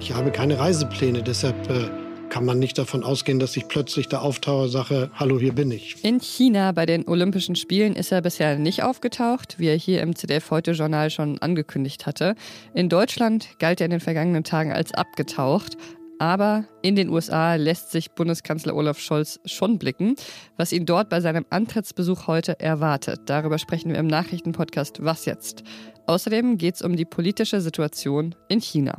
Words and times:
Ich 0.00 0.14
habe 0.14 0.30
keine 0.32 0.58
Reisepläne, 0.58 1.22
deshalb 1.22 1.68
äh, 1.70 1.90
kann 2.30 2.46
man 2.46 2.58
nicht 2.58 2.78
davon 2.78 3.04
ausgehen, 3.04 3.38
dass 3.38 3.54
ich 3.56 3.68
plötzlich 3.68 4.08
da 4.08 4.20
auftauche, 4.20 4.70
sage, 4.70 5.10
hallo, 5.14 5.38
hier 5.38 5.52
bin 5.52 5.70
ich. 5.70 6.02
In 6.02 6.20
China 6.20 6.72
bei 6.72 6.86
den 6.86 7.06
Olympischen 7.06 7.54
Spielen 7.54 7.94
ist 7.94 8.10
er 8.10 8.22
bisher 8.22 8.56
nicht 8.56 8.82
aufgetaucht, 8.82 9.58
wie 9.58 9.68
er 9.68 9.76
hier 9.76 10.00
im 10.00 10.16
ZDF 10.16 10.50
Heute 10.50 10.72
Journal 10.72 11.10
schon 11.10 11.38
angekündigt 11.38 12.06
hatte. 12.06 12.34
In 12.72 12.88
Deutschland 12.88 13.58
galt 13.58 13.82
er 13.82 13.84
in 13.84 13.90
den 13.90 14.00
vergangenen 14.00 14.42
Tagen 14.42 14.72
als 14.72 14.94
abgetaucht. 14.94 15.76
Aber 16.18 16.64
in 16.82 16.96
den 16.96 17.08
USA 17.08 17.54
lässt 17.54 17.92
sich 17.92 18.10
Bundeskanzler 18.10 18.74
Olaf 18.74 18.98
Scholz 18.98 19.40
schon 19.46 19.78
blicken, 19.78 20.16
was 20.58 20.72
ihn 20.72 20.84
dort 20.84 21.08
bei 21.08 21.20
seinem 21.20 21.46
Antrittsbesuch 21.48 22.26
heute 22.26 22.60
erwartet. 22.60 23.20
Darüber 23.26 23.58
sprechen 23.58 23.90
wir 23.90 23.98
im 23.98 24.06
Nachrichtenpodcast 24.06 25.02
Was 25.02 25.24
jetzt? 25.24 25.62
Außerdem 26.06 26.58
geht 26.58 26.74
es 26.74 26.82
um 26.82 26.96
die 26.96 27.06
politische 27.06 27.60
Situation 27.60 28.34
in 28.48 28.60
China. 28.60 28.98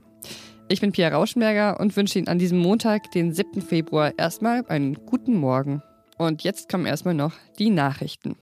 Ich 0.71 0.79
bin 0.79 0.93
Pia 0.93 1.09
Rauschenberger 1.09 1.81
und 1.81 1.97
wünsche 1.97 2.17
Ihnen 2.17 2.29
an 2.29 2.39
diesem 2.39 2.57
Montag, 2.57 3.11
den 3.11 3.33
7. 3.33 3.61
Februar, 3.61 4.13
erstmal 4.17 4.65
einen 4.67 5.05
guten 5.05 5.35
Morgen. 5.35 5.83
Und 6.17 6.45
jetzt 6.45 6.69
kommen 6.69 6.85
erstmal 6.85 7.13
noch 7.13 7.33
die 7.59 7.69
Nachrichten. 7.69 8.37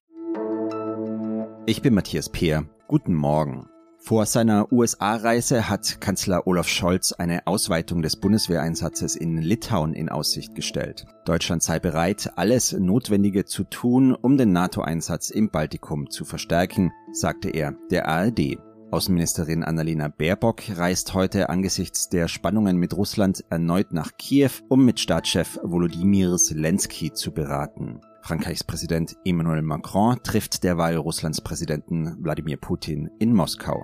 Ich 1.65 1.81
bin 1.81 1.95
Matthias 1.95 2.29
Peer. 2.29 2.65
Guten 2.87 3.15
Morgen. 3.15 3.67
Vor 3.97 4.27
seiner 4.27 4.71
USA-Reise 4.71 5.69
hat 5.69 6.01
Kanzler 6.01 6.45
Olaf 6.45 6.67
Scholz 6.67 7.13
eine 7.13 7.47
Ausweitung 7.47 8.03
des 8.03 8.17
Bundeswehreinsatzes 8.17 9.15
in 9.15 9.39
Litauen 9.39 9.93
in 9.93 10.09
Aussicht 10.09 10.53
gestellt. 10.53 11.07
Deutschland 11.25 11.63
sei 11.63 11.79
bereit, 11.79 12.31
alles 12.35 12.73
Notwendige 12.73 13.45
zu 13.45 13.63
tun, 13.63 14.13
um 14.13 14.37
den 14.37 14.51
NATO-Einsatz 14.51 15.31
im 15.31 15.49
Baltikum 15.49 16.11
zu 16.11 16.25
verstärken, 16.25 16.91
sagte 17.11 17.49
er 17.49 17.73
der 17.89 18.07
ARD. 18.07 18.59
Außenministerin 18.91 19.63
Annalena 19.63 20.07
Baerbock 20.07 20.63
reist 20.75 21.13
heute 21.13 21.49
angesichts 21.49 22.09
der 22.09 22.27
Spannungen 22.27 22.77
mit 22.77 22.97
Russland 22.97 23.43
erneut 23.51 23.93
nach 23.93 24.17
Kiew, 24.17 24.49
um 24.67 24.83
mit 24.83 24.99
Staatschef 24.99 25.59
Volodymyr 25.61 26.37
Zelensky 26.37 27.13
zu 27.13 27.31
beraten. 27.31 28.01
Frankreichs 28.23 28.63
Präsident 28.63 29.15
Emmanuel 29.23 29.61
Macron 29.61 30.17
trifft 30.23 30.63
derweil 30.63 30.97
Russlands 30.97 31.39
Präsidenten 31.39 32.17
Wladimir 32.19 32.57
Putin 32.57 33.11
in 33.19 33.31
Moskau. 33.33 33.83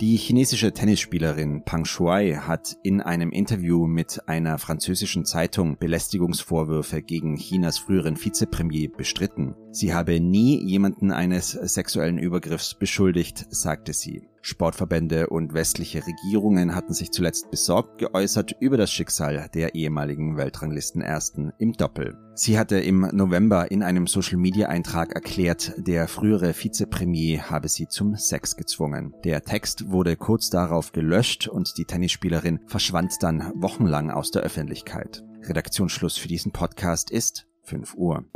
Die 0.00 0.16
chinesische 0.16 0.72
Tennisspielerin 0.72 1.62
Pang 1.64 1.84
Shuai 1.84 2.34
hat 2.34 2.76
in 2.82 3.00
einem 3.00 3.30
Interview 3.30 3.86
mit 3.86 4.28
einer 4.28 4.58
französischen 4.58 5.24
Zeitung 5.24 5.78
Belästigungsvorwürfe 5.78 7.00
gegen 7.00 7.36
Chinas 7.36 7.78
früheren 7.78 8.16
Vizepremier 8.16 8.90
bestritten. 8.90 9.54
Sie 9.70 9.94
habe 9.94 10.18
nie 10.18 10.60
jemanden 10.64 11.12
eines 11.12 11.52
sexuellen 11.52 12.18
Übergriffs 12.18 12.74
beschuldigt, 12.74 13.46
sagte 13.50 13.92
sie. 13.92 14.28
Sportverbände 14.44 15.28
und 15.28 15.54
westliche 15.54 16.06
Regierungen 16.06 16.74
hatten 16.74 16.92
sich 16.92 17.10
zuletzt 17.10 17.50
besorgt 17.50 17.96
geäußert 17.96 18.54
über 18.60 18.76
das 18.76 18.92
Schicksal 18.92 19.48
der 19.54 19.74
ehemaligen 19.74 20.36
Weltranglistenersten 20.36 21.54
im 21.58 21.72
Doppel. 21.72 22.18
Sie 22.34 22.58
hatte 22.58 22.78
im 22.78 23.08
November 23.12 23.70
in 23.70 23.82
einem 23.82 24.06
Social-Media-Eintrag 24.06 25.14
erklärt, 25.14 25.72
der 25.78 26.08
frühere 26.08 26.54
Vizepremier 26.54 27.48
habe 27.48 27.68
sie 27.68 27.88
zum 27.88 28.16
Sex 28.16 28.54
gezwungen. 28.56 29.14
Der 29.24 29.42
Text 29.42 29.90
wurde 29.90 30.14
kurz 30.14 30.50
darauf 30.50 30.92
gelöscht 30.92 31.48
und 31.48 31.78
die 31.78 31.86
Tennisspielerin 31.86 32.60
verschwand 32.66 33.14
dann 33.22 33.50
wochenlang 33.54 34.10
aus 34.10 34.30
der 34.30 34.42
Öffentlichkeit. 34.42 35.24
Redaktionsschluss 35.42 36.18
für 36.18 36.28
diesen 36.28 36.52
Podcast 36.52 37.10
ist 37.10 37.46
5 37.62 37.94
Uhr. 37.94 38.26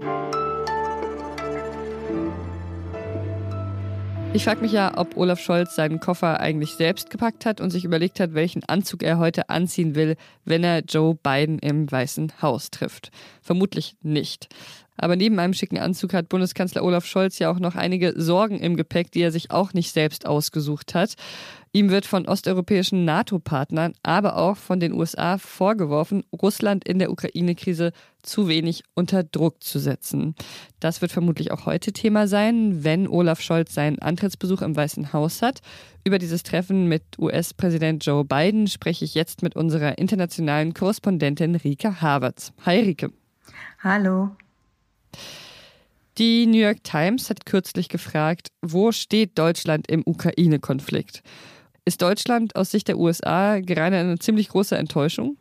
Ich 4.35 4.45
frage 4.45 4.61
mich 4.61 4.73
ja, 4.73 4.97
ob 4.97 5.17
Olaf 5.17 5.41
Scholz 5.41 5.75
seinen 5.75 6.01
Koffer 6.01 6.39
eigentlich 6.39 6.75
selbst 6.75 7.09
gepackt 7.09 7.47
hat 7.47 7.61
und 7.61 7.71
sich 7.71 7.85
überlegt 7.85 8.21
hat, 8.21 8.35
welchen 8.35 8.63
Anzug 8.65 9.03
er 9.03 9.19
heute 9.19 9.49
anziehen 9.49 9.95
will, 9.95 10.17
wenn 10.45 10.63
er 10.63 10.81
Joe 10.81 11.15
Biden 11.15 11.59
im 11.59 11.91
Weißen 11.91 12.33
Haus 12.43 12.71
trifft. 12.71 13.11
Vermutlich 13.41 13.97
nicht. 14.03 14.49
Aber 14.99 15.17
neben 15.17 15.39
einem 15.39 15.55
schicken 15.55 15.79
Anzug 15.79 16.13
hat 16.13 16.29
Bundeskanzler 16.29 16.85
Olaf 16.85 17.07
Scholz 17.07 17.39
ja 17.39 17.51
auch 17.51 17.59
noch 17.59 17.77
einige 17.77 18.21
Sorgen 18.21 18.59
im 18.59 18.77
Gepäck, 18.77 19.13
die 19.13 19.23
er 19.23 19.33
sich 19.33 19.51
auch 19.51 19.73
nicht 19.73 19.93
selbst 19.93 20.27
ausgesucht 20.27 20.95
hat. 20.95 21.15
Ihm 21.73 21.91
wird 21.91 22.07
von 22.07 22.27
osteuropäischen 22.27 23.05
NATO-Partnern, 23.05 23.93
aber 24.03 24.37
auch 24.37 24.57
von 24.57 24.81
den 24.81 24.93
USA 24.93 25.39
vorgeworfen, 25.39 26.25
Russland 26.33 26.89
in 26.89 26.99
der 26.99 27.11
Ukraine-Krise 27.11 27.93
zu 28.23 28.49
wenig 28.49 28.85
unter 28.95 29.23
Druck 29.23 29.63
zu 29.63 29.79
setzen. 29.79 30.35
Das 30.81 31.03
wird 31.03 31.13
vermutlich 31.13 31.51
auch 31.53 31.67
heute 31.67 31.93
Thema 31.93 32.27
sein, 32.27 32.85
wenn 32.85 33.07
Olaf 33.07 33.41
Scholz 33.41 33.75
seinen 33.75 33.99
Antrittsbesuch 33.99 34.63
im 34.63 34.77
Weißen 34.77 35.13
Haus 35.13 35.43
hat. 35.43 35.61
Über 36.05 36.19
dieses 36.19 36.43
Treffen 36.43 36.87
mit 36.87 37.03
US-Präsident 37.19 38.05
Joe 38.05 38.25
Biden 38.25 38.67
spreche 38.67 39.05
ich 39.05 39.15
jetzt 39.15 39.43
mit 39.43 39.55
unserer 39.55 39.99
internationalen 39.99 40.73
Korrespondentin 40.73 41.55
Rike 41.55 42.01
Havertz. 42.01 42.53
Hi 42.65 42.81
Rike. 42.81 43.13
Hallo. 43.83 44.31
Die 46.19 46.47
New 46.47 46.59
York 46.59 46.83
Times 46.83 47.31
hat 47.31 47.47
kürzlich 47.47 47.89
gefragt, 47.89 48.49
wo 48.61 48.91
steht 48.91 49.39
Deutschland 49.39 49.89
im 49.89 50.03
Ukraine-Konflikt? 50.05 51.23
Ist 51.89 52.03
Deutschland 52.03 52.55
aus 52.55 52.71
Sicht 52.71 52.89
der 52.89 52.99
USA 52.99 53.61
gerade 53.61 53.97
eine 53.97 54.19
ziemlich 54.19 54.51
große 54.51 54.77
Enttäuschung? 54.77 55.39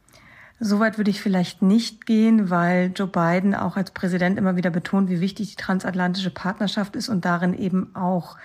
Soweit 0.61 0.97
würde 0.97 1.11
ich 1.11 1.19
vielleicht 1.19 1.61
nicht 1.61 2.05
gehen, 2.05 2.49
weil 2.49 2.93
Joe 2.95 3.09
Biden 3.09 3.53
auch 3.53 3.75
als 3.75 3.91
Präsident 3.91 4.37
immer 4.39 4.55
wieder 4.55 4.69
betont, 4.69 5.09
wie 5.09 5.19
wichtig 5.19 5.49
die 5.49 5.61
transatlantische 5.61 6.29
Partnerschaft 6.29 6.95
ist 6.95 7.09
und 7.09 7.25
darin 7.25 7.53
eben 7.53 7.93
auch 7.97 8.37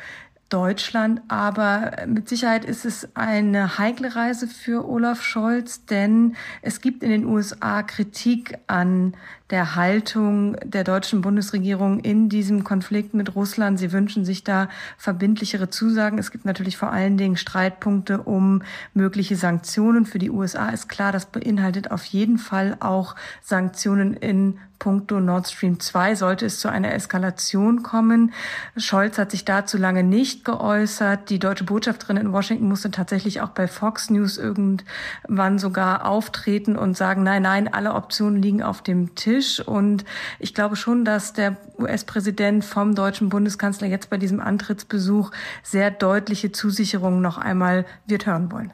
Deutschland. 0.52 1.22
Aber 1.28 1.92
mit 2.06 2.28
Sicherheit 2.28 2.64
ist 2.64 2.84
es 2.84 3.08
eine 3.14 3.78
heikle 3.78 4.14
Reise 4.14 4.46
für 4.46 4.86
Olaf 4.86 5.22
Scholz, 5.22 5.86
denn 5.86 6.36
es 6.60 6.80
gibt 6.80 7.02
in 7.02 7.10
den 7.10 7.24
USA 7.24 7.82
Kritik 7.82 8.58
an 8.66 9.14
der 9.52 9.76
Haltung 9.76 10.56
der 10.64 10.82
deutschen 10.82 11.20
Bundesregierung 11.20 12.00
in 12.00 12.30
diesem 12.30 12.64
Konflikt 12.64 13.12
mit 13.12 13.34
Russland. 13.34 13.78
Sie 13.78 13.92
wünschen 13.92 14.24
sich 14.24 14.44
da 14.44 14.68
verbindlichere 14.96 15.68
Zusagen. 15.68 16.18
Es 16.18 16.30
gibt 16.30 16.46
natürlich 16.46 16.78
vor 16.78 16.90
allen 16.90 17.18
Dingen 17.18 17.36
Streitpunkte 17.36 18.22
um 18.22 18.62
mögliche 18.94 19.36
Sanktionen. 19.36 20.06
Für 20.06 20.18
die 20.18 20.30
USA 20.30 20.70
ist 20.70 20.88
klar, 20.88 21.12
das 21.12 21.26
beinhaltet 21.26 21.90
auf 21.90 22.04
jeden 22.04 22.38
Fall 22.38 22.76
auch 22.80 23.14
Sanktionen 23.42 24.14
in 24.14 24.58
puncto 24.82 25.20
Nord 25.20 25.46
Stream 25.46 25.78
2 25.78 26.16
sollte 26.16 26.46
es 26.46 26.58
zu 26.58 26.68
einer 26.68 26.92
Eskalation 26.92 27.84
kommen. 27.84 28.32
Scholz 28.76 29.16
hat 29.16 29.30
sich 29.30 29.44
dazu 29.44 29.78
lange 29.78 30.02
nicht 30.02 30.41
geäußert. 30.44 31.30
Die 31.30 31.38
deutsche 31.38 31.64
Botschafterin 31.64 32.16
in 32.16 32.32
Washington 32.32 32.68
musste 32.68 32.90
tatsächlich 32.90 33.40
auch 33.40 33.50
bei 33.50 33.68
Fox 33.68 34.10
News 34.10 34.38
irgendwann 34.38 35.58
sogar 35.58 36.06
auftreten 36.06 36.76
und 36.76 36.96
sagen, 36.96 37.22
nein, 37.22 37.42
nein, 37.42 37.72
alle 37.72 37.94
Optionen 37.94 38.42
liegen 38.42 38.62
auf 38.62 38.82
dem 38.82 39.14
Tisch. 39.14 39.60
Und 39.60 40.04
ich 40.38 40.54
glaube 40.54 40.76
schon, 40.76 41.04
dass 41.04 41.32
der 41.32 41.56
US-Präsident 41.78 42.64
vom 42.64 42.94
deutschen 42.94 43.28
Bundeskanzler 43.28 43.86
jetzt 43.86 44.10
bei 44.10 44.18
diesem 44.18 44.40
Antrittsbesuch 44.40 45.30
sehr 45.62 45.90
deutliche 45.90 46.52
Zusicherungen 46.52 47.20
noch 47.20 47.38
einmal 47.38 47.86
wird 48.06 48.26
hören 48.26 48.50
wollen. 48.52 48.72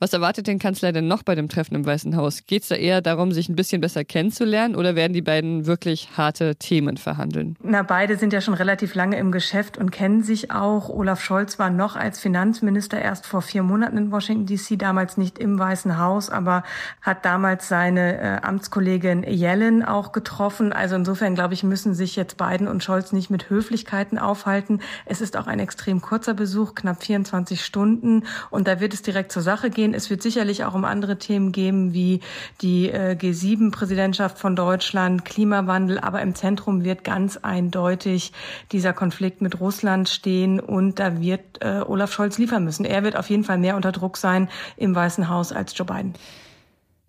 Was 0.00 0.12
erwartet 0.12 0.48
den 0.48 0.58
Kanzler 0.58 0.90
denn 0.90 1.06
noch 1.06 1.22
bei 1.22 1.36
dem 1.36 1.48
Treffen 1.48 1.76
im 1.76 1.86
Weißen 1.86 2.16
Haus? 2.16 2.46
Geht 2.46 2.62
es 2.62 2.68
da 2.68 2.74
eher 2.74 3.00
darum, 3.00 3.30
sich 3.30 3.48
ein 3.48 3.54
bisschen 3.54 3.80
besser 3.80 4.04
kennenzulernen 4.04 4.74
oder 4.74 4.96
werden 4.96 5.12
die 5.12 5.22
beiden 5.22 5.66
wirklich 5.66 6.08
harte 6.16 6.56
Themen 6.56 6.96
verhandeln? 6.96 7.56
Na, 7.62 7.82
beide 7.82 8.16
sind 8.16 8.32
ja 8.32 8.40
schon 8.40 8.54
relativ 8.54 8.96
lange 8.96 9.16
im 9.18 9.30
Geschäft 9.30 9.78
und 9.78 9.92
kennen 9.92 10.24
sich 10.24 10.50
auch. 10.50 10.88
Olaf 10.88 11.22
Scholz 11.22 11.60
war 11.60 11.70
noch 11.70 11.94
als 11.94 12.18
Finanzminister 12.18 13.00
erst 13.00 13.24
vor 13.24 13.40
vier 13.40 13.62
Monaten 13.62 13.96
in 13.96 14.10
Washington 14.10 14.46
DC, 14.46 14.78
damals 14.78 15.16
nicht 15.16 15.38
im 15.38 15.60
Weißen 15.60 15.96
Haus, 15.96 16.28
aber 16.28 16.64
hat 17.00 17.24
damals 17.24 17.68
seine 17.68 18.18
äh, 18.18 18.40
Amtskollegin 18.42 19.22
Yellen 19.22 19.84
auch 19.84 20.10
getroffen. 20.10 20.72
Also 20.72 20.96
insofern, 20.96 21.36
glaube 21.36 21.54
ich, 21.54 21.62
müssen 21.62 21.94
sich 21.94 22.16
jetzt 22.16 22.36
Biden 22.36 22.66
und 22.66 22.82
Scholz 22.82 23.12
nicht 23.12 23.30
mit 23.30 23.48
Höflichkeiten 23.48 24.18
aufhalten. 24.18 24.80
Es 25.06 25.20
ist 25.20 25.36
auch 25.36 25.46
ein 25.46 25.60
extrem 25.60 26.00
kurzer 26.00 26.34
Besuch, 26.34 26.74
knapp 26.74 27.02
24 27.02 27.64
Stunden 27.64 28.24
und 28.50 28.66
da 28.66 28.80
wird 28.80 28.92
es 28.92 29.02
direkt 29.02 29.30
zur 29.30 29.42
Sache 29.42 29.70
gehen 29.70 29.83
gehen. 29.84 29.94
Es 29.94 30.10
wird 30.10 30.22
sicherlich 30.22 30.64
auch 30.64 30.74
um 30.74 30.84
andere 30.84 31.18
Themen 31.18 31.52
gehen, 31.52 31.92
wie 31.92 32.20
die 32.62 32.88
äh, 32.88 33.16
G7-Präsidentschaft 33.20 34.38
von 34.38 34.56
Deutschland, 34.56 35.24
Klimawandel. 35.24 35.98
Aber 35.98 36.22
im 36.22 36.34
Zentrum 36.34 36.84
wird 36.84 37.04
ganz 37.04 37.36
eindeutig 37.36 38.32
dieser 38.72 38.92
Konflikt 38.92 39.42
mit 39.42 39.60
Russland 39.60 40.08
stehen. 40.08 40.60
Und 40.60 40.98
da 40.98 41.20
wird 41.20 41.40
äh, 41.60 41.82
Olaf 41.86 42.12
Scholz 42.12 42.38
liefern 42.38 42.64
müssen. 42.64 42.84
Er 42.84 43.04
wird 43.04 43.16
auf 43.16 43.28
jeden 43.28 43.44
Fall 43.44 43.58
mehr 43.58 43.76
unter 43.76 43.92
Druck 43.92 44.16
sein 44.16 44.48
im 44.76 44.94
Weißen 44.94 45.28
Haus 45.28 45.52
als 45.52 45.76
Joe 45.76 45.86
Biden. 45.86 46.14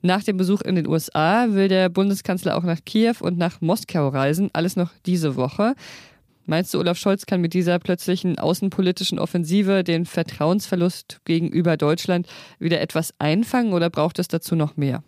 Nach 0.01 0.21
dem 0.21 0.37
Besuch 0.37 0.61
in 0.61 0.75
den 0.75 0.87
USA 0.87 1.47
will 1.49 1.67
der 1.67 1.89
Bundeskanzler 1.89 2.57
auch 2.57 2.63
nach 2.63 2.79
Kiew 2.85 3.15
und 3.21 3.39
nach 3.39 3.61
Moskau 3.61 4.09
reisen, 4.09 4.51
alles 4.53 4.75
noch 4.75 4.91
diese 5.05 5.35
Woche. 5.35 5.73
Meinst 6.45 6.73
du, 6.73 6.79
Olaf 6.79 6.97
Scholz 6.97 7.25
kann 7.25 7.41
mit 7.41 7.53
dieser 7.53 7.79
plötzlichen 7.79 8.37
außenpolitischen 8.37 9.17
Offensive 9.17 9.83
den 9.83 10.05
Vertrauensverlust 10.05 11.21
gegenüber 11.25 11.75
Deutschland 11.75 12.27
wieder 12.59 12.81
etwas 12.81 13.13
einfangen 13.17 13.73
oder 13.73 13.89
braucht 13.89 14.19
es 14.19 14.27
dazu 14.27 14.55
noch 14.55 14.77
mehr? 14.77 15.03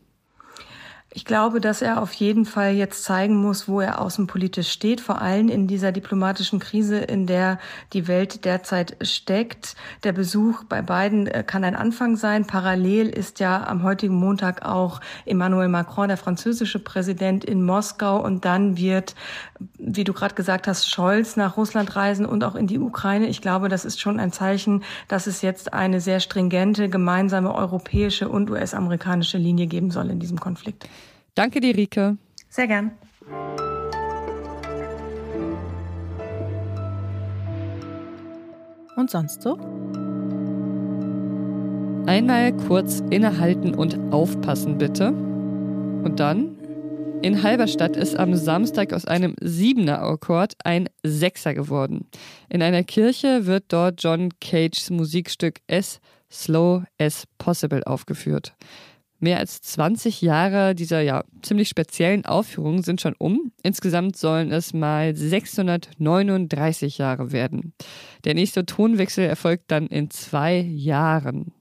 Ich 1.18 1.26
glaube, 1.26 1.60
dass 1.60 1.82
er 1.82 2.00
auf 2.00 2.14
jeden 2.14 2.46
Fall 2.46 2.76
jetzt 2.76 3.04
zeigen 3.04 3.38
muss, 3.38 3.68
wo 3.68 3.82
er 3.82 4.02
außenpolitisch 4.02 4.70
steht, 4.70 5.02
vor 5.02 5.20
allem 5.20 5.50
in 5.50 5.66
dieser 5.66 5.92
diplomatischen 5.92 6.60
Krise, 6.60 7.00
in 7.00 7.26
der 7.26 7.58
die 7.94 8.08
Welt 8.08 8.46
derzeit 8.46 8.98
steckt. 9.02 9.76
Der 10.04 10.12
Besuch 10.12 10.64
bei 10.66 10.84
beiden 10.84 11.26
äh, 11.26 11.44
kann 11.44 11.64
ein 11.64 11.76
Anfang 11.76 12.18
sein. 12.18 12.46
Parallel 12.46 13.10
ist 13.10 13.40
ja 13.40 13.66
am 13.66 13.82
heutigen 13.82 14.14
Montag 14.14 14.64
auch 14.64 15.02
Emmanuel 15.26 15.70
Macron, 15.70 16.10
der 16.10 16.18
französische 16.18 16.78
Präsident, 16.78 17.44
in 17.44 17.66
Moskau 17.66 18.24
und 18.24 18.46
dann 18.46 18.78
wird, 18.78 19.16
wie 19.80 20.04
du 20.04 20.14
gerade 20.14 20.36
gesagt 20.36 20.68
hast, 20.68 20.88
Scholz 20.88 21.36
nach 21.36 21.58
Russland 21.58 21.96
reisen 21.96 22.28
und 22.28 22.44
auch 22.44 22.54
in 22.54 22.68
die 22.68 22.78
Ukraine. 22.78 23.26
Ich 23.26 23.42
glaube, 23.42 23.70
das 23.70 23.86
ist 23.86 24.00
schon 24.00 24.20
ein 24.20 24.32
Zeichen, 24.32 24.84
dass 25.08 25.26
es 25.26 25.42
jetzt 25.42 25.74
eine 25.74 26.00
sehr 26.00 26.20
stringente 26.20 26.90
gemeinsame 26.90 27.56
europäische 27.56 28.30
und 28.30 28.52
US-amerikanische 28.52 29.40
Linie 29.40 29.66
geben 29.66 29.90
soll 29.90 30.12
in 30.12 30.20
diesem 30.20 30.40
Konflikt. 30.40 30.88
Danke 31.38 31.60
dir, 31.60 31.78
Rike. 31.78 32.18
Sehr 32.50 32.66
gern. 32.66 32.94
Und 38.96 39.12
sonst 39.12 39.44
so? 39.44 39.54
Einmal 42.08 42.58
kurz 42.68 43.04
innehalten 43.12 43.76
und 43.76 44.00
aufpassen, 44.12 44.80
bitte. 44.80 45.10
Und 45.10 46.16
dann? 46.20 46.58
In 47.22 47.44
Halberstadt 47.44 47.96
ist 47.96 48.18
am 48.18 48.34
Samstag 48.34 48.92
aus 48.92 49.06
einem 49.06 49.36
Siebener-Akkord 49.40 50.54
ein 50.64 50.90
Sechser 51.04 51.54
geworden. 51.54 52.08
In 52.50 52.64
einer 52.64 52.84
Kirche 52.84 53.46
wird 53.46 53.66
dort 53.68 54.02
John 54.02 54.30
Cages 54.42 54.90
Musikstück 54.90 55.60
S 55.68 56.00
Slow 56.32 56.84
as 56.98 57.26
Possible 57.38 57.84
aufgeführt. 57.86 58.56
Mehr 59.20 59.40
als 59.40 59.62
20 59.62 60.22
Jahre 60.22 60.76
dieser 60.76 61.02
ja 61.02 61.24
ziemlich 61.42 61.70
speziellen 61.70 62.26
Aufführung 62.26 62.84
sind 62.84 63.02
schon 63.02 63.16
um. 63.18 63.52
Insgesamt 63.64 64.16
sollen 64.16 64.52
es 64.52 64.74
mal 64.74 65.16
639 65.16 67.00
Jahre 67.00 67.32
werden. 67.32 67.74
Der 68.26 68.36
nächste 68.36 68.66
Tonwechsel 68.66 69.26
erfolgt 69.26 69.72
dann 69.72 69.88
in 69.88 70.12
zwei 70.12 70.60
Jahren 70.60 71.52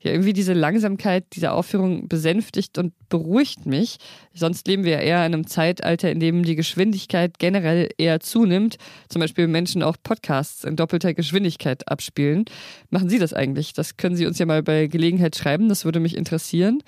ja, 0.00 0.12
irgendwie 0.12 0.32
diese 0.32 0.52
Langsamkeit 0.52 1.24
dieser 1.34 1.54
Aufführung 1.54 2.06
besänftigt 2.08 2.78
und 2.78 2.92
beruhigt 3.08 3.66
mich. 3.66 3.96
Sonst 4.32 4.68
leben 4.68 4.84
wir 4.84 4.92
ja 4.92 5.00
eher 5.00 5.26
in 5.26 5.34
einem 5.34 5.46
Zeitalter, 5.46 6.10
in 6.10 6.20
dem 6.20 6.44
die 6.44 6.54
Geschwindigkeit 6.54 7.38
generell 7.38 7.88
eher 7.98 8.20
zunimmt. 8.20 8.76
Zum 9.08 9.20
Beispiel 9.20 9.48
Menschen 9.48 9.82
auch 9.82 9.96
Podcasts 10.00 10.62
in 10.62 10.76
doppelter 10.76 11.14
Geschwindigkeit 11.14 11.88
abspielen. 11.88 12.44
Machen 12.90 13.08
Sie 13.08 13.18
das 13.18 13.34
eigentlich? 13.34 13.72
Das 13.72 13.96
können 13.96 14.14
Sie 14.14 14.26
uns 14.26 14.38
ja 14.38 14.46
mal 14.46 14.62
bei 14.62 14.86
Gelegenheit 14.86 15.34
schreiben. 15.36 15.68
Das 15.68 15.84
würde 15.84 15.98
mich 15.98 16.16
interessieren. 16.16 16.80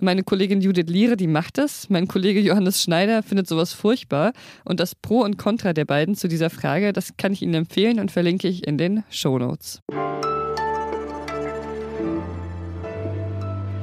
Meine 0.00 0.22
Kollegin 0.22 0.62
Judith 0.62 0.88
Liere, 0.88 1.16
die 1.16 1.26
macht 1.26 1.58
das. 1.58 1.90
Mein 1.90 2.08
Kollege 2.08 2.40
Johannes 2.40 2.82
Schneider 2.82 3.22
findet 3.22 3.46
sowas 3.46 3.74
furchtbar. 3.74 4.32
Und 4.64 4.80
das 4.80 4.94
Pro 4.94 5.20
und 5.20 5.36
Contra 5.36 5.74
der 5.74 5.84
beiden 5.84 6.14
zu 6.14 6.28
dieser 6.28 6.48
Frage, 6.48 6.94
das 6.94 7.16
kann 7.18 7.32
ich 7.32 7.42
Ihnen 7.42 7.54
empfehlen 7.54 8.00
und 8.00 8.10
verlinke 8.10 8.48
ich 8.48 8.66
in 8.66 8.78
den 8.78 9.04
Show 9.10 9.38
Notes. 9.38 9.82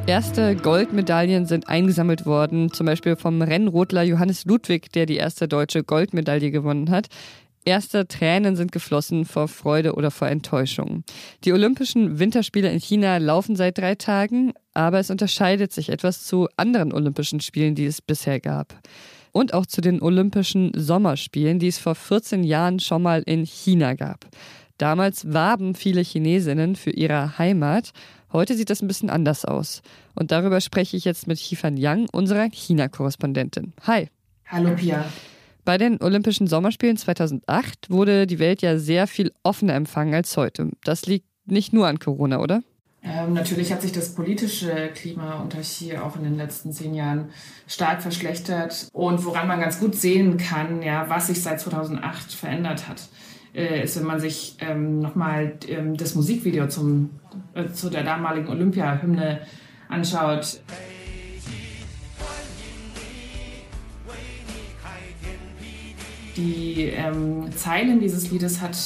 Erste 0.07 0.55
Goldmedaillen 0.55 1.45
sind 1.45 1.69
eingesammelt 1.69 2.25
worden, 2.25 2.71
zum 2.71 2.87
Beispiel 2.87 3.15
vom 3.15 3.41
Rennrodler 3.41 4.01
Johannes 4.01 4.45
Ludwig, 4.45 4.91
der 4.91 5.05
die 5.05 5.17
erste 5.17 5.47
deutsche 5.47 5.83
Goldmedaille 5.83 6.51
gewonnen 6.51 6.89
hat. 6.89 7.07
Erste 7.63 8.07
Tränen 8.07 8.55
sind 8.55 8.71
geflossen 8.71 9.25
vor 9.25 9.47
Freude 9.47 9.93
oder 9.93 10.09
vor 10.09 10.27
Enttäuschung. 10.27 11.03
Die 11.43 11.53
Olympischen 11.53 12.17
Winterspiele 12.17 12.71
in 12.71 12.79
China 12.79 13.17
laufen 13.17 13.55
seit 13.55 13.77
drei 13.77 13.93
Tagen, 13.93 14.53
aber 14.73 14.99
es 14.99 15.11
unterscheidet 15.11 15.71
sich 15.71 15.89
etwas 15.89 16.25
zu 16.25 16.49
anderen 16.57 16.91
Olympischen 16.91 17.39
Spielen, 17.39 17.75
die 17.75 17.85
es 17.85 18.01
bisher 18.01 18.39
gab. 18.39 18.73
Und 19.31 19.53
auch 19.53 19.67
zu 19.67 19.79
den 19.79 20.01
Olympischen 20.01 20.71
Sommerspielen, 20.75 21.59
die 21.59 21.67
es 21.67 21.77
vor 21.77 21.93
14 21.93 22.43
Jahren 22.43 22.79
schon 22.79 23.03
mal 23.03 23.21
in 23.25 23.45
China 23.45 23.93
gab. 23.93 24.25
Damals 24.79 25.31
warben 25.31 25.75
viele 25.75 26.01
Chinesinnen 26.01 26.75
für 26.75 26.89
ihre 26.89 27.37
Heimat 27.37 27.91
Heute 28.33 28.55
sieht 28.55 28.69
das 28.69 28.81
ein 28.81 28.87
bisschen 28.87 29.09
anders 29.09 29.43
aus. 29.43 29.81
Und 30.15 30.31
darüber 30.31 30.61
spreche 30.61 30.95
ich 30.95 31.03
jetzt 31.03 31.27
mit 31.27 31.37
Xifan 31.37 31.75
Yang, 31.75 32.07
unserer 32.11 32.49
China-Korrespondentin. 32.49 33.73
Hi. 33.85 34.07
Hallo 34.47 34.73
Pia. 34.75 35.05
Bei 35.65 35.77
den 35.77 36.01
Olympischen 36.01 36.47
Sommerspielen 36.47 36.97
2008 36.97 37.89
wurde 37.89 38.27
die 38.27 38.39
Welt 38.39 38.61
ja 38.61 38.77
sehr 38.77 39.07
viel 39.07 39.31
offener 39.43 39.75
empfangen 39.75 40.13
als 40.13 40.35
heute. 40.37 40.69
Das 40.83 41.05
liegt 41.05 41.27
nicht 41.45 41.73
nur 41.73 41.87
an 41.87 41.99
Corona, 41.99 42.39
oder? 42.39 42.63
Ähm, 43.03 43.33
natürlich 43.33 43.71
hat 43.73 43.81
sich 43.81 43.91
das 43.91 44.13
politische 44.15 44.89
Klima 44.93 45.41
unter 45.41 45.59
Xi 45.59 45.97
auch 45.97 46.15
in 46.15 46.23
den 46.23 46.37
letzten 46.37 46.71
zehn 46.71 46.93
Jahren 46.93 47.29
stark 47.67 48.01
verschlechtert. 48.01 48.87
Und 48.93 49.25
woran 49.25 49.47
man 49.47 49.59
ganz 49.59 49.79
gut 49.79 49.95
sehen 49.95 50.37
kann, 50.37 50.81
ja, 50.81 51.09
was 51.09 51.27
sich 51.27 51.41
seit 51.41 51.59
2008 51.59 52.31
verändert 52.31 52.87
hat 52.87 53.01
äh, 53.53 53.83
ist, 53.83 53.97
wenn 53.97 54.07
man 54.07 54.19
sich 54.19 54.57
ähm, 54.59 54.99
nochmal 54.99 55.53
ähm, 55.67 55.97
das 55.97 56.15
Musikvideo 56.15 56.67
zum, 56.67 57.09
äh, 57.53 57.69
zu 57.69 57.89
der 57.89 58.03
damaligen 58.03 58.47
Olympia-Hymne 58.47 59.41
anschaut. 59.89 60.61
Die 66.37 66.83
ähm, 66.83 67.51
Zeilen 67.55 67.99
dieses 67.99 68.31
Liedes 68.31 68.61
hat 68.61 68.77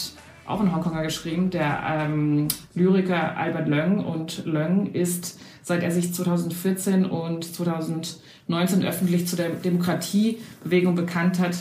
auch 0.47 0.59
ein 0.59 0.73
Hongkonger 0.73 1.03
geschrieben, 1.03 1.49
der 1.49 1.81
ähm, 1.87 2.47
Lyriker 2.73 3.37
Albert 3.37 3.67
Leung. 3.67 4.05
Und 4.05 4.45
Leung 4.45 4.91
ist, 4.93 5.39
seit 5.61 5.83
er 5.83 5.91
sich 5.91 6.13
2014 6.13 7.05
und 7.05 7.43
2019 7.43 8.85
öffentlich 8.85 9.27
zu 9.27 9.35
der 9.35 9.49
Demokratiebewegung 9.49 10.95
bekannt 10.95 11.39
hat, 11.39 11.55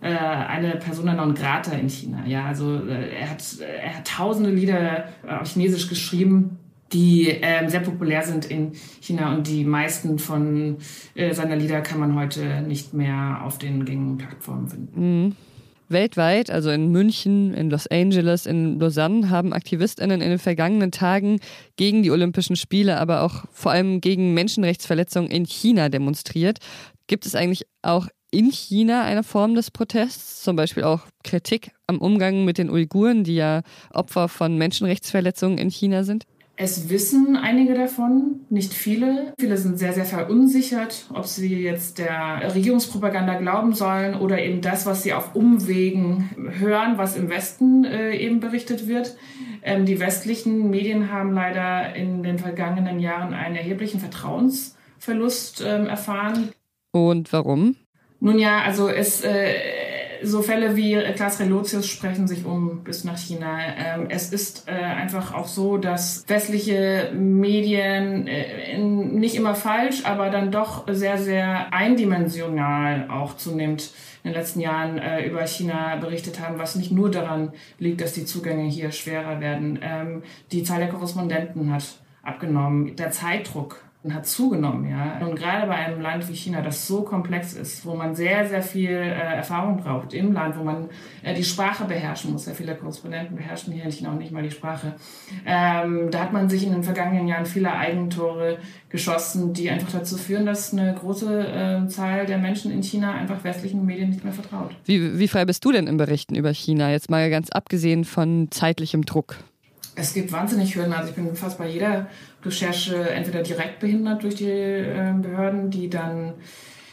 äh, 0.00 0.08
eine 0.08 0.76
Persona 0.76 1.14
non 1.14 1.34
grata 1.34 1.72
in 1.72 1.88
China. 1.88 2.24
Ja, 2.26 2.46
also 2.46 2.76
äh, 2.86 3.18
er 3.18 3.30
hat 3.30 3.44
er 3.60 3.96
hat 3.96 4.06
tausende 4.06 4.50
Lieder 4.50 5.08
auf 5.28 5.48
Chinesisch 5.48 5.88
geschrieben, 5.88 6.58
die 6.92 7.30
äh, 7.30 7.68
sehr 7.68 7.80
populär 7.80 8.22
sind 8.22 8.44
in 8.46 8.72
China 9.00 9.34
und 9.34 9.46
die 9.46 9.64
meisten 9.64 10.18
von 10.18 10.76
äh, 11.14 11.34
seiner 11.34 11.56
Lieder 11.56 11.80
kann 11.80 11.98
man 11.98 12.14
heute 12.14 12.62
nicht 12.62 12.94
mehr 12.94 13.40
auf 13.44 13.58
den 13.58 13.84
gängigen 13.84 14.18
Plattformen 14.18 14.68
finden. 14.68 15.24
Mhm. 15.24 15.36
Weltweit, 15.88 16.50
also 16.50 16.70
in 16.70 16.90
München, 16.90 17.54
in 17.54 17.70
Los 17.70 17.86
Angeles, 17.86 18.46
in 18.46 18.80
Lausanne, 18.80 19.30
haben 19.30 19.52
AktivistInnen 19.52 20.20
in 20.20 20.30
den 20.30 20.38
vergangenen 20.38 20.90
Tagen 20.90 21.38
gegen 21.76 22.02
die 22.02 22.10
Olympischen 22.10 22.56
Spiele, 22.56 22.98
aber 22.98 23.22
auch 23.22 23.44
vor 23.52 23.70
allem 23.70 24.00
gegen 24.00 24.34
Menschenrechtsverletzungen 24.34 25.30
in 25.30 25.44
China 25.44 25.88
demonstriert. 25.88 26.58
Gibt 27.06 27.24
es 27.24 27.36
eigentlich 27.36 27.66
auch 27.82 28.08
in 28.36 28.50
China 28.50 29.02
eine 29.02 29.22
Form 29.22 29.54
des 29.54 29.70
Protests, 29.70 30.42
zum 30.42 30.56
Beispiel 30.56 30.84
auch 30.84 31.00
Kritik 31.24 31.70
am 31.86 31.98
Umgang 31.98 32.44
mit 32.44 32.58
den 32.58 32.68
Uiguren, 32.68 33.24
die 33.24 33.36
ja 33.36 33.62
Opfer 33.90 34.28
von 34.28 34.58
Menschenrechtsverletzungen 34.58 35.56
in 35.56 35.70
China 35.70 36.04
sind? 36.04 36.24
Es 36.58 36.90
wissen 36.90 37.36
einige 37.36 37.72
davon, 37.72 38.40
nicht 38.50 38.74
viele. 38.74 39.32
Viele 39.38 39.56
sind 39.56 39.78
sehr, 39.78 39.94
sehr 39.94 40.04
verunsichert, 40.04 41.06
ob 41.14 41.24
sie 41.24 41.62
jetzt 41.62 41.98
der 41.98 42.54
Regierungspropaganda 42.54 43.38
glauben 43.38 43.72
sollen 43.72 44.14
oder 44.14 44.42
eben 44.42 44.60
das, 44.60 44.84
was 44.84 45.02
sie 45.02 45.14
auf 45.14 45.34
Umwegen 45.34 46.30
hören, 46.58 46.98
was 46.98 47.16
im 47.16 47.30
Westen 47.30 47.84
äh, 47.84 48.16
eben 48.16 48.40
berichtet 48.40 48.86
wird. 48.86 49.16
Ähm, 49.62 49.86
die 49.86 49.98
westlichen 49.98 50.68
Medien 50.68 51.10
haben 51.10 51.32
leider 51.32 51.94
in 51.94 52.22
den 52.22 52.38
vergangenen 52.38 53.00
Jahren 53.00 53.32
einen 53.32 53.56
erheblichen 53.56 54.00
Vertrauensverlust 54.00 55.62
ähm, 55.66 55.86
erfahren. 55.86 56.50
Und 56.92 57.32
warum? 57.34 57.76
Nun 58.20 58.38
ja, 58.38 58.62
also 58.62 58.88
es, 58.88 59.22
äh, 59.22 59.54
so 60.22 60.42
Fälle 60.42 60.76
wie 60.76 60.94
Klaas 61.14 61.40
Relotius 61.40 61.86
sprechen 61.86 62.26
sich 62.26 62.44
um 62.44 62.82
bis 62.82 63.04
nach 63.04 63.18
China. 63.18 63.58
Ähm, 63.76 64.06
es 64.08 64.32
ist 64.32 64.68
äh, 64.68 64.72
einfach 64.72 65.34
auch 65.34 65.48
so, 65.48 65.76
dass 65.76 66.24
westliche 66.28 67.12
Medien 67.14 68.26
äh, 68.26 68.72
in, 68.72 69.18
nicht 69.18 69.36
immer 69.36 69.54
falsch, 69.54 70.04
aber 70.04 70.30
dann 70.30 70.50
doch 70.50 70.84
sehr, 70.88 71.18
sehr 71.18 71.72
eindimensional 71.72 73.08
auch 73.10 73.36
zunehmend 73.36 73.90
in 74.22 74.32
den 74.32 74.40
letzten 74.40 74.60
Jahren 74.60 74.98
äh, 74.98 75.26
über 75.26 75.46
China 75.46 75.96
berichtet 75.96 76.40
haben, 76.40 76.58
was 76.58 76.74
nicht 76.74 76.90
nur 76.90 77.10
daran 77.10 77.52
liegt, 77.78 78.00
dass 78.00 78.12
die 78.12 78.24
Zugänge 78.24 78.64
hier 78.64 78.90
schwerer 78.90 79.40
werden. 79.40 79.78
Ähm, 79.82 80.22
die 80.52 80.64
Zahl 80.64 80.80
der 80.80 80.88
Korrespondenten 80.88 81.72
hat 81.72 82.00
abgenommen. 82.22 82.96
Der 82.96 83.12
Zeitdruck 83.12 83.85
hat 84.14 84.26
zugenommen, 84.26 84.88
ja. 84.88 85.18
Und 85.26 85.36
gerade 85.36 85.66
bei 85.66 85.74
einem 85.74 86.00
Land 86.00 86.28
wie 86.28 86.34
China, 86.34 86.62
das 86.62 86.86
so 86.86 87.02
komplex 87.02 87.54
ist, 87.54 87.84
wo 87.86 87.94
man 87.94 88.14
sehr, 88.14 88.46
sehr 88.46 88.62
viel 88.62 88.90
äh, 88.90 89.36
Erfahrung 89.36 89.76
braucht 89.78 90.14
im 90.14 90.32
Land, 90.32 90.58
wo 90.58 90.64
man 90.64 90.88
äh, 91.22 91.34
die 91.34 91.44
Sprache 91.44 91.84
beherrschen 91.84 92.32
muss. 92.32 92.44
Sehr 92.44 92.54
viele 92.54 92.74
Korrespondenten 92.74 93.36
beherrschen 93.36 93.72
hier 93.72 93.84
in 93.84 93.92
China 93.92 94.12
auch 94.12 94.18
nicht 94.18 94.32
mal 94.32 94.42
die 94.42 94.50
Sprache. 94.50 94.94
Ähm, 95.44 96.10
da 96.10 96.20
hat 96.20 96.32
man 96.32 96.48
sich 96.48 96.64
in 96.64 96.72
den 96.72 96.82
vergangenen 96.82 97.28
Jahren 97.28 97.46
viele 97.46 97.72
Eigentore 97.72 98.58
geschossen, 98.88 99.52
die 99.52 99.70
einfach 99.70 99.92
dazu 99.92 100.16
führen, 100.16 100.46
dass 100.46 100.72
eine 100.72 100.94
große 100.94 101.84
äh, 101.84 101.88
Zahl 101.88 102.26
der 102.26 102.38
Menschen 102.38 102.70
in 102.70 102.82
China 102.82 103.12
einfach 103.12 103.44
westlichen 103.44 103.84
Medien 103.84 104.10
nicht 104.10 104.24
mehr 104.24 104.32
vertraut. 104.32 104.70
Wie, 104.84 105.18
wie 105.18 105.28
frei 105.28 105.44
bist 105.44 105.64
du 105.64 105.72
denn 105.72 105.86
im 105.86 105.96
Berichten 105.96 106.34
über 106.34 106.52
China? 106.52 106.90
Jetzt 106.90 107.10
mal 107.10 107.30
ganz 107.30 107.50
abgesehen 107.50 108.04
von 108.04 108.48
zeitlichem 108.50 109.04
Druck. 109.04 109.36
Es 109.96 110.12
gibt 110.12 110.30
wahnsinnig 110.30 110.76
Hürden. 110.76 110.92
Also 110.92 111.08
ich 111.08 111.16
bin 111.16 111.34
fast 111.34 111.58
bei 111.58 111.66
jeder 111.66 112.06
Recherche 112.44 113.10
entweder 113.10 113.42
direkt 113.42 113.80
behindert 113.80 114.22
durch 114.22 114.36
die 114.36 114.50
äh, 114.50 115.12
Behörden, 115.20 115.70
die 115.70 115.90
dann 115.90 116.34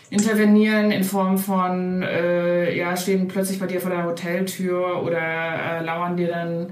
intervenieren 0.09 0.91
in 0.91 1.03
Form 1.03 1.37
von, 1.37 2.01
äh, 2.01 2.75
ja, 2.75 2.95
stehen 2.95 3.27
plötzlich 3.27 3.59
bei 3.59 3.67
dir 3.67 3.81
vor 3.81 3.91
der 3.91 4.05
Hoteltür 4.05 5.03
oder 5.03 5.19
äh, 5.19 5.83
lauern 5.83 6.15
dir 6.15 6.29
dann 6.29 6.67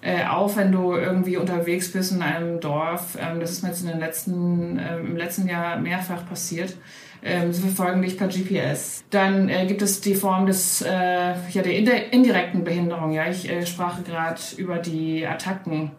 äh, 0.00 0.24
auf, 0.26 0.56
wenn 0.56 0.72
du 0.72 0.94
irgendwie 0.94 1.36
unterwegs 1.36 1.92
bist 1.92 2.12
in 2.12 2.22
einem 2.22 2.60
Dorf. 2.60 3.18
Ähm, 3.20 3.40
das 3.40 3.52
ist 3.52 3.62
mir 3.62 3.70
jetzt 3.70 3.82
in 3.82 3.88
den 3.88 4.00
letzten, 4.00 4.78
äh, 4.78 4.98
im 4.98 5.16
letzten 5.16 5.48
Jahr 5.48 5.78
mehrfach 5.78 6.26
passiert. 6.28 6.76
Ähm, 7.26 7.54
sie 7.54 7.62
verfolgen 7.62 8.02
dich 8.02 8.18
per 8.18 8.28
GPS. 8.28 9.02
Dann 9.08 9.48
äh, 9.48 9.64
gibt 9.66 9.80
es 9.80 10.02
die 10.02 10.14
Form 10.14 10.44
des, 10.44 10.82
äh, 10.82 10.90
ja, 10.90 11.62
der 11.62 12.12
indirekten 12.12 12.64
Behinderung. 12.64 13.12
Ja, 13.12 13.28
ich 13.30 13.48
äh, 13.48 13.64
sprach 13.64 14.04
gerade 14.04 14.40
über 14.58 14.76
die 14.76 15.26
Attacken 15.26 15.92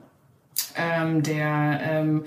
ähm, 0.77 1.23
der 1.23 1.81
ähm, 1.83 2.25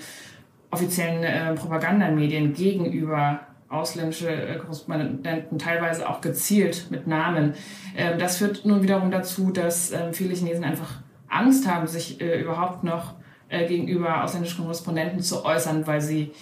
offiziellen 0.72 1.22
äh, 1.22 1.54
Propagandamedien 1.54 2.52
gegenüber 2.52 3.40
ausländische 3.68 4.30
äh, 4.30 4.58
Korrespondenten 4.58 5.58
teilweise 5.58 6.08
auch 6.08 6.20
gezielt 6.20 6.90
mit 6.90 7.06
Namen. 7.06 7.54
Ähm, 7.96 8.18
das 8.18 8.38
führt 8.38 8.64
nun 8.64 8.82
wiederum 8.82 9.12
dazu, 9.12 9.52
dass 9.52 9.92
ähm, 9.92 10.12
viele 10.12 10.34
Chinesen 10.34 10.64
einfach 10.64 11.00
Angst 11.28 11.68
haben, 11.68 11.86
sich 11.86 12.20
äh, 12.20 12.40
überhaupt 12.40 12.82
noch 12.82 13.14
äh, 13.48 13.66
gegenüber 13.68 14.24
ausländischen 14.24 14.64
Korrespondenten 14.64 15.20
zu 15.20 15.44
äußern, 15.44 15.86
weil 15.86 16.00
sie 16.00 16.32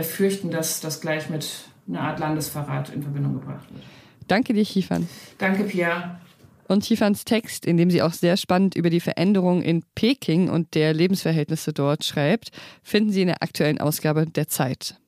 fürchten, 0.00 0.50
dass 0.50 0.80
das 0.80 1.02
gleich 1.02 1.28
mit 1.28 1.68
einer 1.88 2.00
Art 2.00 2.18
Landesverrat 2.18 2.90
in 2.90 3.02
Verbindung 3.02 3.34
gebracht 3.34 3.64
wird. 3.72 3.82
Danke 4.26 4.52
dir, 4.54 4.64
Chifan. 4.64 5.08
Danke, 5.38 5.64
Pia. 5.64 6.20
Und 6.66 6.84
Chifans 6.84 7.24
Text, 7.24 7.66
in 7.66 7.76
dem 7.76 7.90
sie 7.90 8.02
auch 8.02 8.12
sehr 8.12 8.36
spannend 8.36 8.74
über 8.74 8.88
die 8.88 9.00
Veränderungen 9.00 9.62
in 9.62 9.84
Peking 9.94 10.48
und 10.48 10.74
der 10.74 10.94
Lebensverhältnisse 10.94 11.72
dort 11.72 12.04
schreibt, 12.04 12.50
finden 12.82 13.10
Sie 13.10 13.20
in 13.20 13.26
der 13.26 13.42
aktuellen 13.42 13.78
Ausgabe 13.78 14.26
der 14.26 14.48
Zeit. 14.48 14.98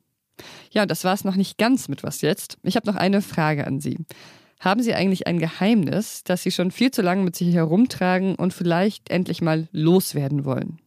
Ja, 0.71 0.85
das 0.85 1.04
war 1.04 1.14
es 1.14 1.25
noch 1.25 1.37
nicht 1.37 1.56
ganz 1.56 1.88
mit 1.88 2.02
was 2.02 2.21
jetzt. 2.21 2.59
Ich 2.62 2.76
habe 2.76 2.87
noch 2.87 2.97
eine 2.97 3.23
Frage 3.23 3.66
an 3.66 3.80
Sie. 3.80 3.99
Haben 4.61 4.83
Sie 4.83 4.95
eigentlich 4.95 5.26
ein 5.26 5.38
Geheimnis, 5.38 6.25
das 6.25 6.42
Sie 6.42 6.50
schon 6.50 6.71
viel 6.71 6.90
zu 6.90 7.00
lange 7.00 7.23
mit 7.23 7.37
sich 7.37 7.54
herumtragen 7.54 8.35
und 8.35 8.52
vielleicht 8.52 9.11
endlich 9.11 9.40
mal 9.40 9.68
loswerden 9.73 10.45
wollen? 10.45 10.78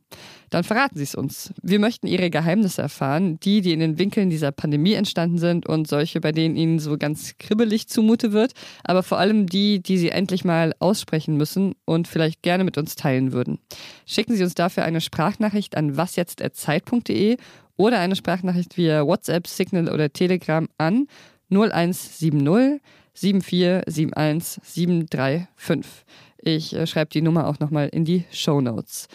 Dann 0.50 0.64
verraten 0.64 0.98
Sie 0.98 1.04
es 1.04 1.16
uns. 1.16 1.54
Wir 1.62 1.80
möchten 1.80 2.08
Ihre 2.08 2.30
Geheimnisse 2.30 2.82
erfahren, 2.82 3.40
die, 3.40 3.62
die 3.62 3.74
in 3.74 3.80
den 3.80 4.00
Winkeln 4.00 4.30
dieser 4.30 4.52
Pandemie 4.52 4.94
entstanden 4.94 5.38
sind 5.38 5.68
und 5.68 5.88
solche, 5.88 6.22
bei 6.22 6.32
denen 6.32 6.56
Ihnen 6.56 6.80
so 6.80 6.98
ganz 6.98 7.38
kribbelig 7.38 7.88
zumute 7.88 8.32
wird, 8.32 8.54
aber 8.84 9.04
vor 9.04 9.20
allem 9.20 9.48
die, 9.48 9.82
die 9.82 9.98
Sie 9.98 10.10
endlich 10.10 10.44
mal 10.46 10.74
aussprechen 10.80 11.38
müssen 11.38 11.76
und 11.86 12.08
vielleicht 12.08 12.42
gerne 12.42 12.64
mit 12.64 12.78
uns 12.78 12.96
teilen 12.96 13.32
würden. 13.32 13.60
Schicken 14.06 14.36
Sie 14.36 14.44
uns 14.44 14.56
dafür 14.56 14.84
eine 14.84 15.02
Sprachnachricht 15.02 15.78
an 15.78 15.98
wasjetzt.zeit.de 15.98 17.38
oder 17.78 18.00
eine 18.00 18.16
Sprachnachricht 18.16 18.78
via 18.78 19.06
WhatsApp, 19.06 19.48
Signal 19.48 19.90
oder 19.90 20.12
Telegram 20.12 20.68
an 20.78 21.08
0170 21.50 22.82
7471 23.14 24.64
735. 24.64 26.06
Ich 26.42 26.74
äh, 26.74 26.88
schreibe 26.88 27.12
die 27.12 27.22
Nummer 27.22 27.48
auch 27.48 27.60
nochmal 27.60 27.90
in 27.90 28.06
die 28.06 28.26
Show 28.32 28.62
Notes. 28.62 29.08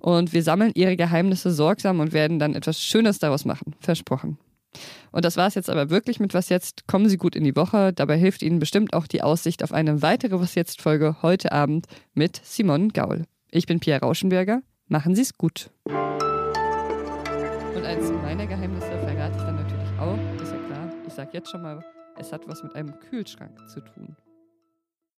Und 0.00 0.32
wir 0.32 0.42
sammeln 0.42 0.72
Ihre 0.74 0.96
Geheimnisse 0.96 1.50
sorgsam 1.50 2.00
und 2.00 2.12
werden 2.12 2.38
dann 2.38 2.54
etwas 2.54 2.82
Schönes 2.82 3.18
daraus 3.18 3.44
machen. 3.44 3.74
Versprochen. 3.80 4.38
Und 5.12 5.24
das 5.24 5.36
war 5.36 5.48
es 5.48 5.54
jetzt 5.54 5.68
aber 5.68 5.90
wirklich 5.90 6.20
mit 6.20 6.34
Was 6.34 6.48
Jetzt. 6.48 6.86
Kommen 6.86 7.08
Sie 7.08 7.16
gut 7.16 7.34
in 7.34 7.44
die 7.44 7.56
Woche. 7.56 7.92
Dabei 7.92 8.16
hilft 8.16 8.42
Ihnen 8.42 8.60
bestimmt 8.60 8.94
auch 8.94 9.06
die 9.06 9.22
Aussicht 9.22 9.64
auf 9.64 9.72
eine 9.72 10.02
weitere 10.02 10.40
Was 10.40 10.54
Jetzt-Folge 10.54 11.16
heute 11.22 11.52
Abend 11.52 11.86
mit 12.14 12.40
Simon 12.44 12.90
Gaul. 12.90 13.24
Ich 13.50 13.66
bin 13.66 13.80
Pierre 13.80 14.00
Rauschenberger. 14.00 14.62
Machen 14.86 15.14
Sie 15.14 15.22
es 15.22 15.36
gut. 15.36 15.70
Und 15.84 17.84
eins 17.84 18.10
meiner 18.22 18.46
Geheimnisse 18.46 18.86
verrate 18.86 19.36
ich 19.36 19.42
dann 19.42 19.56
natürlich 19.56 19.98
auch. 19.98 20.42
Ist 20.42 20.52
ja 20.52 20.58
klar. 20.68 20.92
Ich 21.06 21.14
sage 21.14 21.30
jetzt 21.32 21.50
schon 21.50 21.62
mal, 21.62 21.84
es 22.18 22.32
hat 22.32 22.46
was 22.46 22.62
mit 22.62 22.74
einem 22.74 22.98
Kühlschrank 23.00 23.56
zu 23.68 23.80
tun. 23.80 24.16